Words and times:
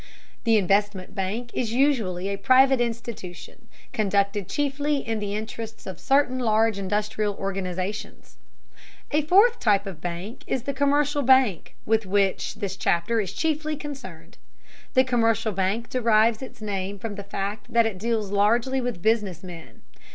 The 0.45 0.57
investment 0.57 1.13
bank 1.13 1.51
is 1.53 1.73
usually 1.73 2.29
a 2.29 2.35
private 2.37 2.81
institution, 2.81 3.67
conducted 3.93 4.47
chiefly 4.49 5.07
in 5.07 5.19
the 5.19 5.35
interests 5.35 5.85
of 5.85 5.99
certain 5.99 6.39
large 6.39 6.79
industrial 6.79 7.35
organizations. 7.35 8.37
A 9.11 9.21
fourth 9.21 9.59
type 9.59 9.85
of 9.85 10.01
bank 10.01 10.43
is 10.47 10.63
the 10.63 10.73
commercial 10.73 11.21
bank, 11.21 11.75
with 11.85 12.07
which 12.07 12.55
this 12.55 12.75
chapter 12.75 13.21
is 13.21 13.31
chiefly 13.31 13.75
concerned. 13.75 14.39
The 14.95 15.03
commercial 15.03 15.51
bank 15.51 15.87
derives 15.91 16.41
its 16.41 16.63
name 16.63 16.97
from 16.97 17.13
the 17.13 17.23
fact 17.23 17.71
that 17.71 17.85
it 17.85 17.99
deals 17.99 18.31
largely 18.31 18.81
with 18.81 19.03
business 19.03 19.43
men. 19.43 19.83